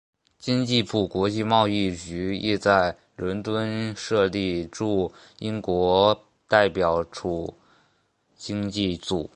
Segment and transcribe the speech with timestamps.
[0.39, 7.53] 经济部国际贸易局亦在伦敦设立驻英国代表处
[8.35, 9.29] 经济组。